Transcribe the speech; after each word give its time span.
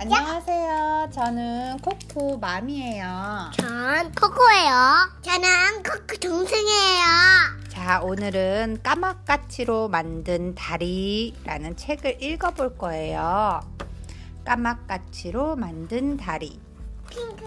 안녕하세요. 0.00 1.10
저는 1.12 1.78
코코 1.78 2.38
맘이에요. 2.38 3.50
전 3.58 4.12
코코예요. 4.12 5.10
저는 5.22 5.82
코코 5.82 6.16
동생이에요. 6.20 7.02
자, 7.68 8.00
오늘은 8.02 8.78
까막까치로 8.84 9.88
만든 9.88 10.54
다리라는 10.54 11.74
책을 11.76 12.22
읽어볼 12.22 12.78
거예요. 12.78 13.60
까막까치로 14.44 15.56
만든 15.56 16.16
다리. 16.16 16.60
핑크. 17.10 17.44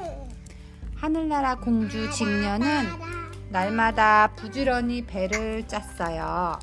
하늘나라 0.97 1.55
공주 1.55 2.11
직녀는 2.11 2.89
날마다 3.49 4.33
부지런히 4.35 5.05
배를 5.05 5.65
짰어요. 5.69 6.59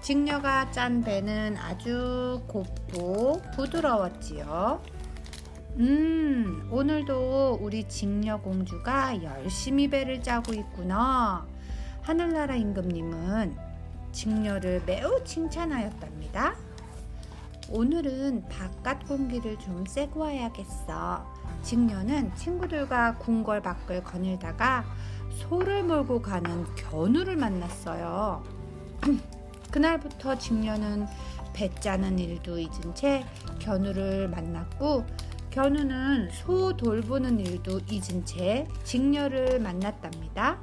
직녀가 0.00 0.68
짠 0.72 1.04
배는 1.04 1.56
아주 1.58 2.42
곱고 2.48 3.40
부드러웠지요. 3.54 4.97
음, 5.78 6.68
오늘도 6.72 7.60
우리 7.62 7.84
직녀 7.84 8.36
공주가 8.40 9.22
열심히 9.22 9.88
배를 9.88 10.20
짜고 10.20 10.52
있구나. 10.52 11.46
하늘나라 12.02 12.56
임금님은 12.56 13.56
직녀를 14.10 14.82
매우 14.86 15.22
칭찬하였답니다. 15.22 16.56
오늘은 17.70 18.48
바깥 18.48 19.06
공기를 19.06 19.56
좀 19.60 19.86
쐬고 19.86 20.18
와야겠어. 20.18 21.24
직녀는 21.62 22.34
친구들과 22.34 23.18
궁궐 23.18 23.62
밖을 23.62 24.02
거닐다가 24.02 24.84
소를 25.30 25.84
몰고 25.84 26.22
가는 26.22 26.64
견우를 26.74 27.36
만났어요. 27.36 28.42
그날부터 29.70 30.38
직녀는 30.38 31.06
배 31.52 31.72
짜는 31.76 32.18
일도 32.18 32.58
잊은 32.58 32.94
채 32.96 33.24
견우를 33.60 34.28
만났고 34.28 35.04
견우는 35.58 36.30
소 36.30 36.76
돌보는 36.76 37.40
일도 37.40 37.80
잊은 37.90 38.24
채 38.24 38.68
직녀를 38.84 39.58
만났답니다. 39.58 40.56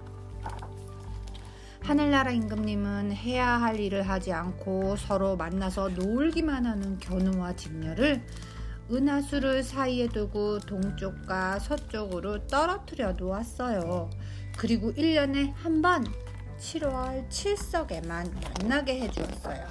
하늘나라 1.82 2.32
임금님은 2.32 3.12
해야 3.12 3.60
할 3.60 3.78
일을 3.78 4.04
하지 4.04 4.32
않고 4.32 4.96
서로 4.96 5.36
만나서 5.36 5.90
놀기만 5.90 6.66
하는 6.66 6.98
견우와 7.00 7.58
직녀를 7.58 8.26
은하수를 8.90 9.64
사이에 9.64 10.08
두고 10.08 10.60
동쪽과 10.60 11.60
서쪽으로 11.60 12.48
떨어뜨려 12.48 13.12
놓았어요. 13.12 14.10
그리고 14.58 14.94
1년에 14.94 15.52
한 15.56 15.82
번 15.82 16.06
7월 16.58 17.28
7석에만 17.28 18.62
만나게 18.64 19.02
해주었어요. 19.02 19.68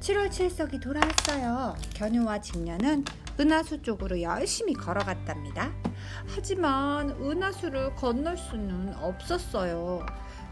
7월 0.00 0.28
7석이 0.28 0.78
돌아왔어요. 0.82 1.74
견우와 1.94 2.42
직녀는 2.42 3.06
은하수 3.40 3.82
쪽으로 3.82 4.20
열심히 4.20 4.72
걸어갔답니다. 4.72 5.70
하지만 6.34 7.10
은하수를 7.10 7.94
건널 7.94 8.36
수는 8.36 8.94
없었어요. 8.94 10.04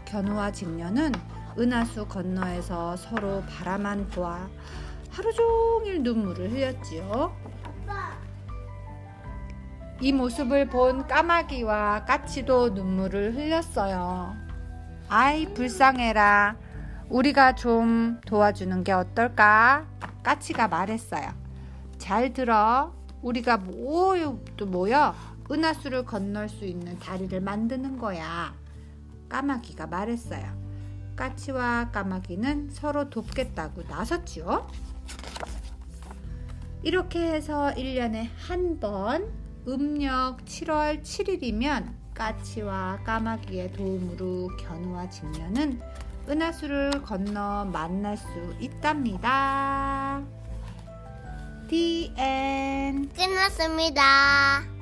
견우와 0.05 0.51
직녀는 0.51 1.11
은하수 1.59 2.07
건너에서 2.07 2.95
서로 2.95 3.43
바라만 3.43 4.07
보아 4.07 4.47
하루 5.11 5.33
종일 5.33 6.03
눈물을 6.03 6.51
흘렸지요. 6.51 7.35
이 9.99 10.13
모습을 10.13 10.67
본 10.67 11.07
까마귀와 11.07 12.05
까치도 12.05 12.69
눈물을 12.69 13.35
흘렸어요. 13.35 14.35
아이, 15.09 15.51
불쌍해라. 15.53 16.55
우리가 17.09 17.55
좀 17.55 18.21
도와주는 18.27 18.83
게 18.83 18.91
어떨까? 18.91 19.87
까치가 20.21 20.67
말했어요. 20.67 21.46
잘 21.97 22.33
들어. 22.33 22.93
우리가 23.21 23.57
모여, 23.57 24.39
모여 24.67 25.15
은하수를 25.49 26.05
건널 26.05 26.49
수 26.49 26.65
있는 26.65 26.97
다리를 26.99 27.39
만드는 27.41 27.97
거야. 27.97 28.53
까마귀가 29.29 29.87
말했어요. 29.87 30.45
까치와 31.15 31.91
까마귀는 31.91 32.69
서로 32.71 33.09
돕겠다고 33.09 33.83
나섰지요. 33.89 34.67
이렇게 36.83 37.19
해서 37.19 37.71
1년에 37.75 38.29
한 38.37 38.79
번 38.79 39.31
음력 39.67 40.45
7월 40.45 41.01
7일이면 41.01 41.93
까치와 42.13 42.99
까마귀의 43.03 43.73
도움으로 43.73 44.49
견우와 44.57 45.09
직녀는 45.09 45.81
은하수를 46.29 47.03
건너 47.03 47.65
만날 47.65 48.15
수 48.15 48.27
있답니다. 48.59 50.06
The 51.67 52.11
end. 52.17 53.09
끝났습니다. 53.13 54.76